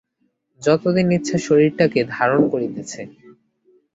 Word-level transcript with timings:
যতদিন 0.61 1.07
ইচ্ছা 1.11 1.37
শরীরটাকে 1.37 1.99
ধারণ 2.15 2.41
করিতেছ। 2.51 2.91